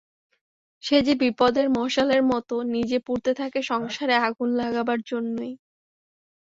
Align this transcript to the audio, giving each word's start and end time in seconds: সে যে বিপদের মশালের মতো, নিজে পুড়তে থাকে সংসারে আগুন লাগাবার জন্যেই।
সে 0.83 0.97
যে 1.01 1.13
বিপদের 1.15 1.67
মশালের 1.69 2.21
মতো, 2.23 2.55
নিজে 2.73 2.97
পুড়তে 2.99 3.31
থাকে 3.33 3.59
সংসারে 3.63 4.15
আগুন 4.19 4.49
লাগাবার 4.61 4.99
জন্যেই। 5.05 5.53